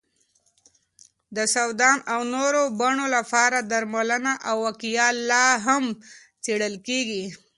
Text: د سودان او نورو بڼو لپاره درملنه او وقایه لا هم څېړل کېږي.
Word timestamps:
د 1.35 1.37
سودان 1.55 1.97
او 2.13 2.21
نورو 2.33 2.61
بڼو 2.79 3.05
لپاره 3.15 3.57
درملنه 3.71 4.33
او 4.49 4.55
وقایه 4.67 5.07
لا 5.29 5.45
هم 5.65 5.83
څېړل 6.43 6.75
کېږي. 6.87 7.23